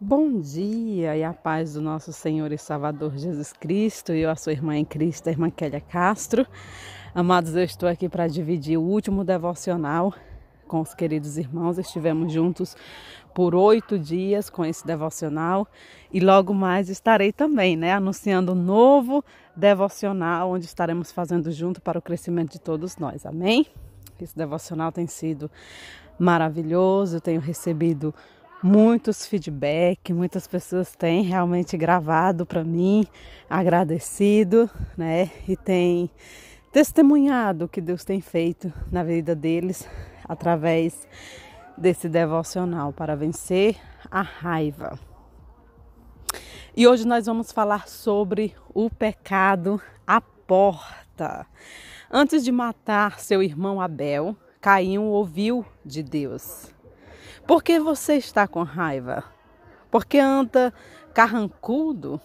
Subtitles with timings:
[0.00, 4.12] Bom dia e a paz do nosso Senhor e Salvador Jesus Cristo.
[4.12, 6.44] Eu, a sua irmã em Cristo, a irmã Kélia Castro.
[7.14, 10.12] Amados, eu estou aqui para dividir o último devocional
[10.66, 11.78] com os queridos irmãos.
[11.78, 12.76] Estivemos juntos
[13.32, 15.64] por oito dias com esse devocional
[16.12, 19.24] e logo mais estarei também, né, anunciando um novo
[19.54, 23.24] devocional onde estaremos fazendo junto para o crescimento de todos nós.
[23.24, 23.64] Amém?
[24.20, 25.48] Esse devocional tem sido
[26.18, 28.12] maravilhoso, tenho recebido
[28.64, 33.06] muitos feedback, muitas pessoas têm realmente gravado para mim,
[33.48, 35.30] agradecido, né?
[35.46, 36.10] E tem
[36.72, 39.86] testemunhado o que Deus tem feito na vida deles
[40.26, 41.06] através
[41.76, 43.76] desse devocional para vencer
[44.10, 44.98] a raiva.
[46.74, 51.46] E hoje nós vamos falar sobre o pecado à porta.
[52.10, 56.73] Antes de matar seu irmão Abel, Caim ouviu de Deus.
[57.46, 59.22] Por que você está com raiva?
[59.90, 60.72] Porque anda
[61.12, 62.18] carrancudo?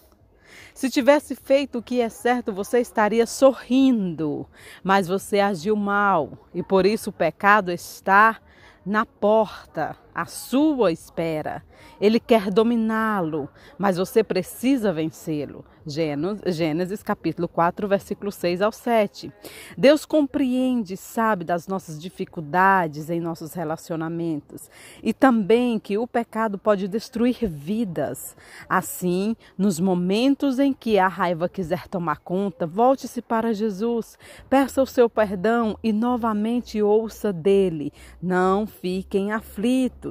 [0.74, 4.46] Se tivesse feito o que é certo, você estaria sorrindo,
[4.82, 8.38] mas você agiu mal e por isso o pecado está
[8.84, 11.62] na porta, à sua espera.
[12.00, 15.64] Ele quer dominá-lo, mas você precisa vencê-lo.
[15.86, 19.32] Gênesis capítulo 4, versículo 6 ao 7.
[19.76, 24.70] Deus compreende, sabe das nossas dificuldades em nossos relacionamentos
[25.02, 28.36] e também que o pecado pode destruir vidas.
[28.68, 34.18] Assim, nos momentos em que a raiva quiser tomar conta, volte-se para Jesus,
[34.50, 37.92] peça o seu perdão e novamente ouça dele.
[38.22, 40.09] Não fiquem aflitos,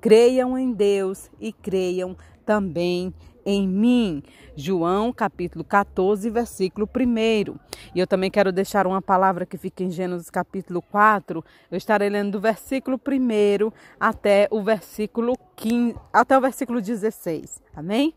[0.00, 3.12] creiam em Deus e creiam também
[3.44, 4.22] em mim.
[4.56, 7.56] João capítulo 14, versículo 1.
[7.94, 11.42] E eu também quero deixar uma palavra que fica em Gênesis capítulo 4.
[11.70, 17.62] Eu estarei lendo do versículo 1 até o versículo 15, até o versículo 16.
[17.74, 18.14] Amém?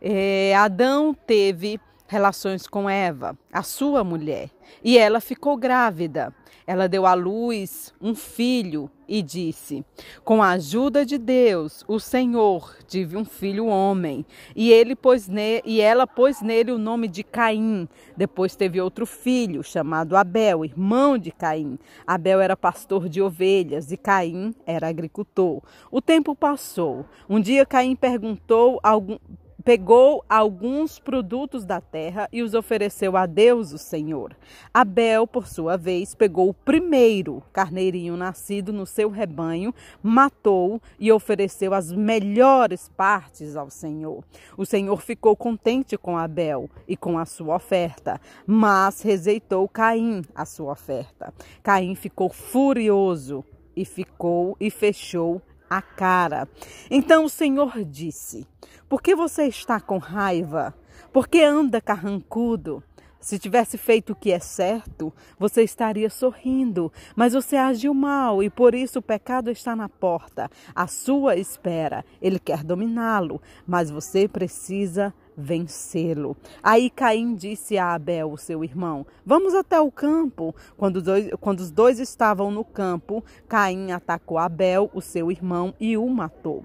[0.00, 1.80] É, Adão teve
[2.12, 4.50] relações com Eva, a sua mulher,
[4.84, 6.34] e ela ficou grávida.
[6.66, 9.84] Ela deu à luz um filho e disse:
[10.22, 14.24] Com a ajuda de Deus, o Senhor, tive um filho homem,
[14.54, 17.88] e ele pôs ne e ela pôs nele o nome de Caim.
[18.16, 21.78] Depois teve outro filho chamado Abel, irmão de Caim.
[22.06, 25.62] Abel era pastor de ovelhas e Caim era agricultor.
[25.90, 27.06] O tempo passou.
[27.28, 29.18] Um dia Caim perguntou algum
[29.64, 34.36] pegou alguns produtos da terra e os ofereceu a Deus, o Senhor.
[34.72, 41.72] Abel, por sua vez, pegou o primeiro carneirinho nascido no seu rebanho, matou e ofereceu
[41.72, 44.24] as melhores partes ao Senhor.
[44.56, 50.44] O Senhor ficou contente com Abel e com a sua oferta, mas rejeitou Caim a
[50.44, 51.32] sua oferta.
[51.62, 53.44] Caim ficou furioso
[53.76, 55.40] e ficou e fechou
[55.76, 56.48] a cara.
[56.90, 58.46] Então o Senhor disse:
[58.88, 60.74] Por que você está com raiva?
[61.12, 62.82] Por que anda carrancudo?
[63.22, 68.50] Se tivesse feito o que é certo, você estaria sorrindo, mas você agiu mal e
[68.50, 72.04] por isso o pecado está na porta, à sua espera.
[72.20, 76.36] Ele quer dominá-lo, mas você precisa vencê-lo.
[76.62, 80.54] Aí Caim disse a Abel, seu irmão: Vamos até o campo.
[80.76, 85.96] Quando, dois, quando os dois estavam no campo, Caim atacou Abel, o seu irmão, e
[85.96, 86.64] o matou.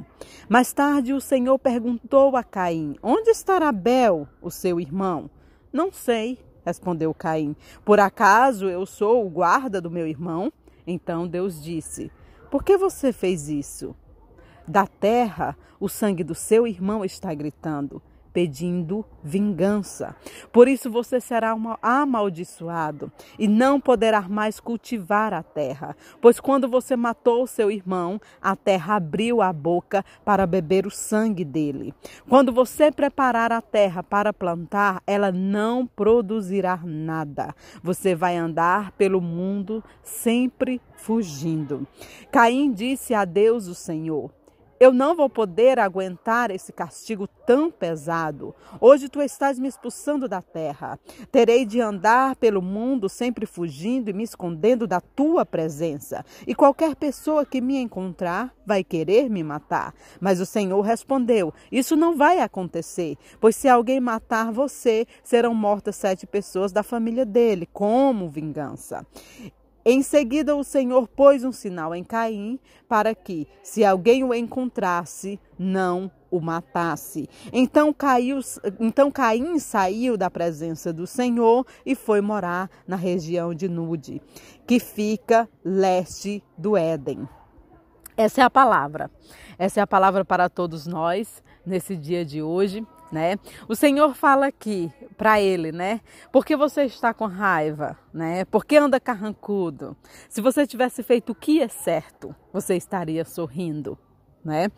[0.49, 5.29] Mais tarde, o Senhor perguntou a Caim: Onde está Abel, o seu irmão?
[5.71, 7.55] Não sei, respondeu Caim.
[7.83, 10.51] Por acaso eu sou o guarda do meu irmão?
[10.85, 12.11] Então Deus disse:
[12.51, 13.95] Por que você fez isso?
[14.67, 18.01] Da terra, o sangue do seu irmão está gritando
[18.37, 20.15] pedindo vingança.
[20.53, 25.97] Por isso você será amaldiçoado e não poderá mais cultivar a terra.
[26.21, 31.43] Pois quando você matou seu irmão, a terra abriu a boca para beber o sangue
[31.43, 31.95] dele.
[32.29, 37.55] Quando você preparar a terra para plantar, ela não produzirá nada.
[37.81, 41.87] Você vai andar pelo mundo sempre fugindo.
[42.31, 44.36] Caim disse a Deus, o Senhor:
[44.79, 48.55] eu não vou poder aguentar esse castigo tão pesado.
[48.79, 50.99] Hoje tu estás me expulsando da terra.
[51.31, 56.23] Terei de andar pelo mundo sempre fugindo e me escondendo da tua presença.
[56.45, 59.93] E qualquer pessoa que me encontrar vai querer me matar.
[60.19, 65.95] Mas o Senhor respondeu: Isso não vai acontecer, pois se alguém matar você, serão mortas
[65.95, 69.05] sete pessoas da família dele, como vingança.
[69.89, 75.39] Em seguida, o Senhor pôs um sinal em Caim para que, se alguém o encontrasse,
[75.57, 77.29] não o matasse.
[77.53, 78.41] Então, caiu,
[78.81, 84.21] então Caim saiu da presença do Senhor e foi morar na região de Nude,
[84.67, 87.25] que fica leste do Éden.
[88.17, 89.09] Essa é a palavra.
[89.57, 93.37] Essa é a palavra para todos nós nesse dia de hoje, né?
[93.67, 96.01] O Senhor fala aqui para ele, né?
[96.31, 98.45] Por que você está com raiva, né?
[98.45, 99.95] Por que anda carrancudo?
[100.29, 103.97] Se você tivesse feito o que é certo, você estaria sorrindo
[104.47, 104.71] né?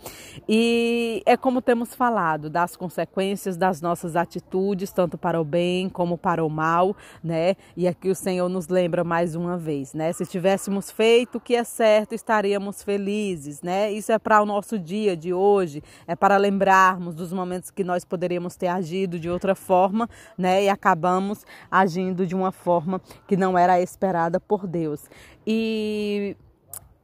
[0.48, 6.18] E é como temos falado das consequências das nossas atitudes, tanto para o bem como
[6.18, 7.56] para o mal, né?
[7.78, 10.12] E aqui o Senhor nos lembra mais uma vez, né?
[10.12, 13.92] Se tivéssemos feito o que é certo, estaríamos felizes, né?
[13.92, 18.04] Isso é para o nosso dia de hoje, é para lembrarmos dos momentos que nós
[18.04, 20.64] poderíamos ter agido de outra forma, né?
[20.64, 25.08] E acabamos agindo de uma forma que não era esperada por Deus.
[25.46, 26.36] E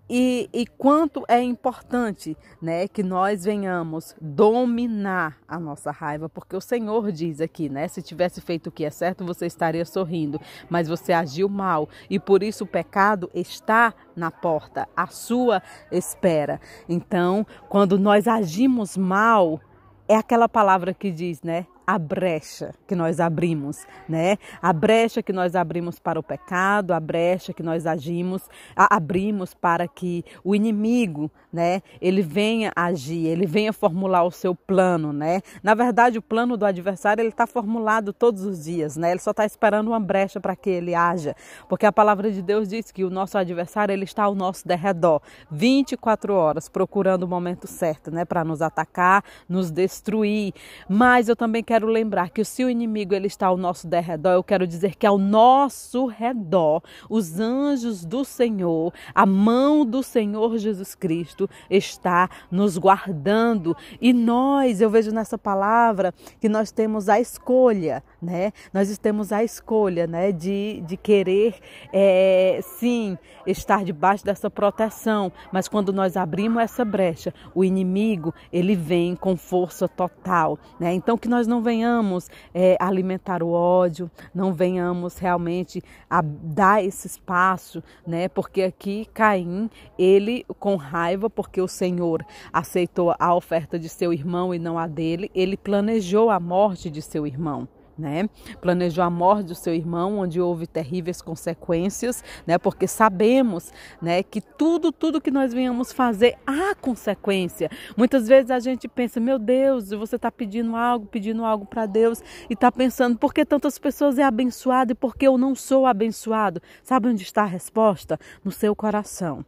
[0.10, 6.62] e, e, quanto é importante né, que nós venhamos dominar a nossa raiva, porque o
[6.62, 7.88] Senhor diz aqui, né?
[7.88, 12.20] Se tivesse feito o que é certo, você estaria sorrindo, mas você agiu mal e
[12.20, 15.62] por isso o pecado está na porta, à sua
[15.92, 16.62] espera.
[16.88, 19.60] Então, quando nós agimos mal,
[20.08, 21.66] é aquela palavra que diz, né?
[21.86, 24.38] A brecha que nós abrimos, né?
[24.62, 29.54] A brecha que nós abrimos para o pecado, a brecha que nós agimos, a, abrimos
[29.54, 35.42] para que o inimigo, né, ele venha agir, ele venha formular o seu plano, né?
[35.62, 39.12] Na verdade, o plano do adversário ele está formulado todos os dias, né?
[39.12, 41.36] Ele só está esperando uma brecha para que ele haja,
[41.70, 45.22] porque a palavra de Deus diz que o nosso adversário ele está ao nosso derredor,
[45.52, 50.54] 24 horas procurando o momento certo, né, para nos atacar, nos destruir.
[50.90, 54.32] Mas eu também quero quero lembrar que se o inimigo ele está ao nosso derredor,
[54.32, 60.58] eu quero dizer que ao nosso redor, os anjos do Senhor, a mão do Senhor
[60.58, 63.76] Jesus Cristo está nos guardando.
[64.00, 68.52] E nós, eu vejo nessa palavra que nós temos a escolha, né?
[68.74, 71.56] Nós temos a escolha, né, de, de querer,
[71.94, 75.32] é, sim, estar debaixo dessa proteção.
[75.52, 80.94] Mas quando nós abrimos essa brecha, o inimigo ele vem com força total, né?
[80.94, 87.06] Então que nós não venhamos é, alimentar o ódio, não venhamos realmente a dar esse
[87.06, 88.28] espaço, né?
[88.28, 94.54] Porque aqui Caim, ele com raiva, porque o Senhor aceitou a oferta de seu irmão
[94.54, 98.30] e não a dele, ele planejou a morte de seu irmão né?
[98.62, 102.58] Planejou a morte do seu irmão, onde houve terríveis consequências, né?
[102.58, 103.72] Porque sabemos,
[104.02, 107.70] né, que tudo, tudo que nós venhamos fazer há consequência.
[107.96, 112.22] Muitas vezes a gente pensa, meu Deus, você está pedindo algo, pedindo algo para Deus
[112.50, 115.86] e está pensando, por que tantas pessoas é abençoado e por que eu não sou
[115.86, 116.62] abençoado?
[116.84, 118.20] Sabe onde está a resposta?
[118.44, 119.46] No seu coração.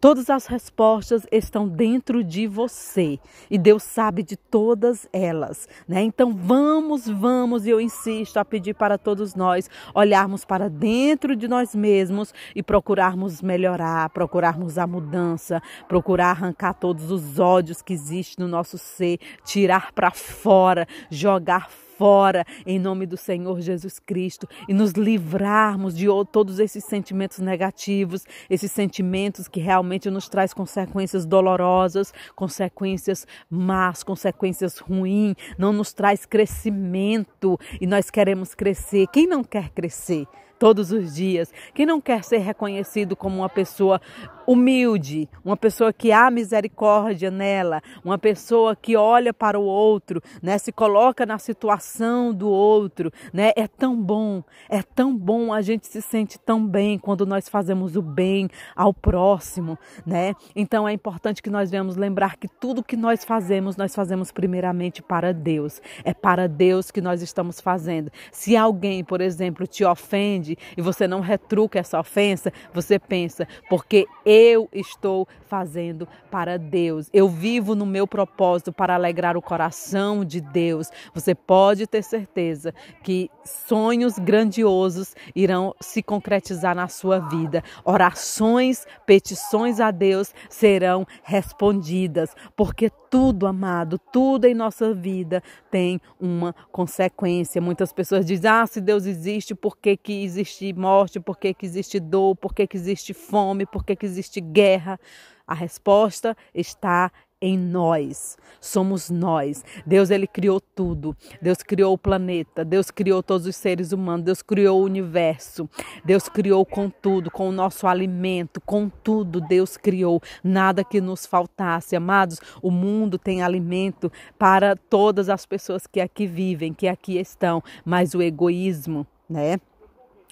[0.00, 3.18] Todas as respostas estão dentro de você
[3.50, 6.02] e Deus sabe de todas elas, né?
[6.02, 11.48] Então vamos, vamos, e eu insisto a pedir para todos nós olharmos para dentro de
[11.48, 18.44] nós mesmos e procurarmos melhorar, procurarmos a mudança, procurar arrancar todos os ódios que existem
[18.44, 24.48] no nosso ser, tirar para fora, jogar fora fora em nome do Senhor Jesus Cristo
[24.68, 31.24] e nos livrarmos de todos esses sentimentos negativos, esses sentimentos que realmente nos traz consequências
[31.24, 39.06] dolorosas, consequências más, consequências ruins, não nos traz crescimento e nós queremos crescer.
[39.08, 40.26] Quem não quer crescer?
[40.58, 41.52] Todos os dias.
[41.74, 44.00] Quem não quer ser reconhecido como uma pessoa
[44.48, 50.56] humilde, uma pessoa que há misericórdia nela, uma pessoa que olha para o outro, né,
[50.56, 53.52] se coloca na situação do outro, né?
[53.54, 57.94] É tão bom, é tão bom, a gente se sente tão bem quando nós fazemos
[57.94, 60.32] o bem ao próximo, né?
[60.56, 65.02] Então é importante que nós venhamos lembrar que tudo que nós fazemos, nós fazemos primeiramente
[65.02, 65.82] para Deus.
[66.02, 68.10] É para Deus que nós estamos fazendo.
[68.32, 73.46] Se alguém, por exemplo, te ofende, ofende e você não retruca essa ofensa, você pensa,
[73.68, 77.08] porque eu estou fazendo para Deus.
[77.12, 80.90] Eu vivo no meu propósito para alegrar o coração de Deus.
[81.14, 87.62] Você pode ter certeza que sonhos grandiosos irão se concretizar na sua vida.
[87.84, 96.54] Orações, petições a Deus serão respondidas, porque tudo, amado, tudo em nossa vida tem uma
[96.70, 97.60] consequência.
[97.60, 101.52] Muitas pessoas dizem: "Ah, se Deus existe, por que que existe existe morte, por que,
[101.54, 104.98] que existe dor, por que, que existe fome, por que, que existe guerra?
[105.46, 108.36] A resposta está em nós.
[108.60, 109.64] Somos nós.
[109.86, 111.16] Deus ele criou tudo.
[111.40, 115.68] Deus criou o planeta, Deus criou todos os seres humanos, Deus criou o universo.
[116.04, 120.20] Deus criou com tudo, com o nosso alimento, com tudo Deus criou.
[120.42, 122.40] Nada que nos faltasse, amados.
[122.60, 128.14] O mundo tem alimento para todas as pessoas que aqui vivem, que aqui estão, mas
[128.14, 129.58] o egoísmo, né?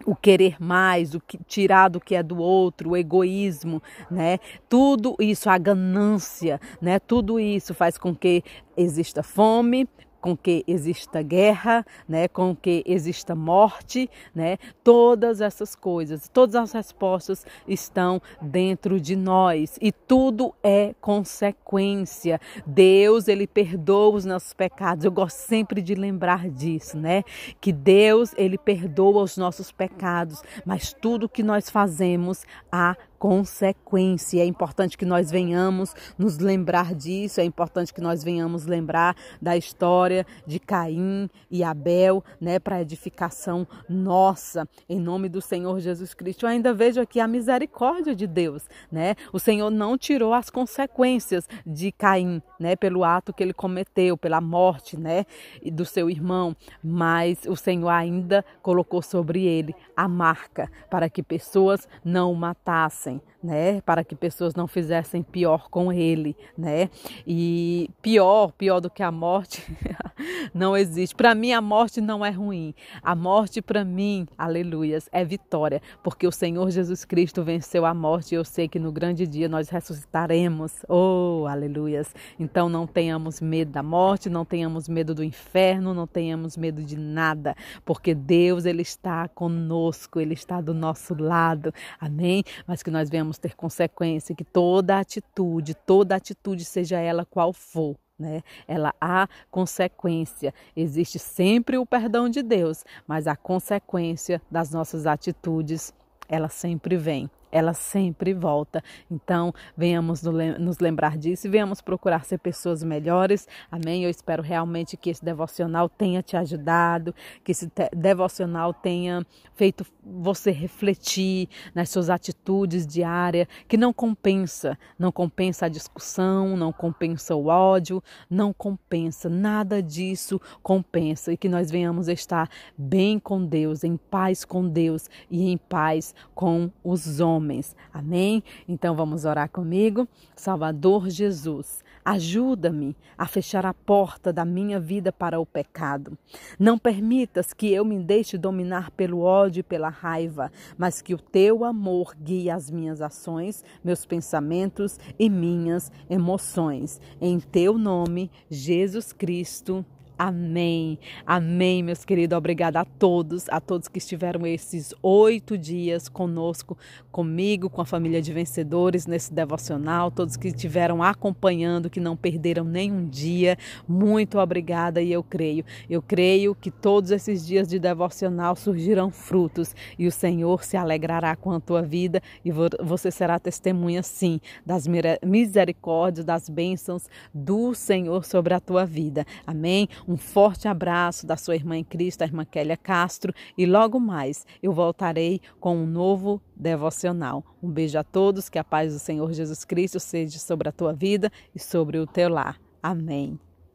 [0.04, 4.38] O querer mais, o que, tirar do que é do outro, o egoísmo, né?
[4.68, 6.98] Tudo isso, a ganância, né?
[6.98, 8.42] Tudo isso faz com que
[8.76, 9.88] exista fome,
[10.20, 14.58] com que exista guerra, né, com que exista morte, né?
[14.82, 22.40] Todas essas coisas, todas as respostas estão dentro de nós e tudo é consequência.
[22.66, 25.04] Deus, ele perdoa os nossos pecados.
[25.04, 27.22] Eu gosto sempre de lembrar disso, né?
[27.60, 32.96] Que Deus, ele perdoa os nossos pecados, mas tudo que nós fazemos há
[33.26, 34.40] consequência.
[34.40, 39.56] É importante que nós venhamos nos lembrar disso, é importante que nós venhamos lembrar da
[39.56, 46.44] história de Caim e Abel, né, para edificação nossa, em nome do Senhor Jesus Cristo.
[46.46, 49.16] Eu ainda vejo aqui a misericórdia de Deus, né?
[49.32, 54.40] O Senhor não tirou as consequências de Caim, né, pelo ato que ele cometeu, pela
[54.40, 55.24] morte, né,
[55.72, 61.88] do seu irmão, mas o Senhor ainda colocou sobre ele a marca para que pessoas
[62.04, 63.80] não o matassem, né?
[63.82, 66.90] Para que pessoas não fizessem pior com ele, né?
[67.26, 69.64] E pior, pior do que a morte,
[70.52, 71.14] não existe.
[71.14, 72.74] Para mim a morte não é ruim.
[73.02, 78.32] A morte para mim, aleluias, é vitória, porque o Senhor Jesus Cristo venceu a morte
[78.32, 80.72] e eu sei que no grande dia nós ressuscitaremos.
[80.88, 82.12] Oh, aleluias.
[82.38, 86.96] Então não tenhamos medo da morte, não tenhamos medo do inferno, não tenhamos medo de
[86.96, 87.54] nada,
[87.84, 91.72] porque Deus ele está conosco, ele está do nosso lado.
[92.00, 92.42] Amém?
[92.66, 97.94] Mas que nós venhamos ter consequência, que toda atitude, toda atitude, seja ela qual for,
[98.18, 98.42] né?
[98.66, 100.54] Ela há consequência.
[100.74, 105.92] Existe sempre o perdão de Deus, mas a consequência das nossas atitudes,
[106.28, 108.84] ela sempre vem ela sempre volta.
[109.10, 113.48] Então, venhamos nos lembrar disso e venhamos procurar ser pessoas melhores.
[113.70, 114.04] Amém?
[114.04, 120.50] Eu espero realmente que esse devocional tenha te ajudado, que esse devocional tenha feito você
[120.50, 127.46] refletir nas suas atitudes diárias, que não compensa, não compensa a discussão, não compensa o
[127.46, 133.96] ódio, não compensa, nada disso compensa e que nós venhamos estar bem com Deus, em
[133.96, 137.76] paz com Deus e em paz com os homens homens.
[137.94, 138.42] Amém?
[138.68, 140.08] Então vamos orar comigo.
[140.34, 146.18] Salvador Jesus, ajuda-me a fechar a porta da minha vida para o pecado.
[146.58, 151.18] Não permitas que eu me deixe dominar pelo ódio e pela raiva, mas que o
[151.18, 157.00] teu amor guie as minhas ações, meus pensamentos e minhas emoções.
[157.20, 159.84] Em teu nome, Jesus Cristo.
[160.18, 160.98] Amém.
[161.26, 162.38] Amém, meus queridos.
[162.38, 166.78] Obrigada a todos, a todos que estiveram esses oito dias conosco,
[167.12, 172.64] comigo, com a família de vencedores nesse devocional, todos que estiveram acompanhando, que não perderam
[172.64, 173.58] nenhum dia.
[173.86, 175.66] Muito obrigada e eu creio.
[175.88, 181.36] Eu creio que todos esses dias de devocional surgirão frutos e o Senhor se alegrará
[181.36, 184.86] com a tua vida e você será testemunha, sim, das
[185.22, 187.04] misericórdias, das bênçãos
[187.34, 189.26] do Senhor sobre a tua vida.
[189.46, 189.86] Amém.
[190.06, 194.46] Um forte abraço da sua irmã em Cristo, a irmã Kélia Castro, e logo mais
[194.62, 197.44] eu voltarei com um novo devocional.
[197.62, 200.92] Um beijo a todos, que a paz do Senhor Jesus Cristo seja sobre a tua
[200.92, 202.60] vida e sobre o teu lar.
[202.82, 203.38] Amém.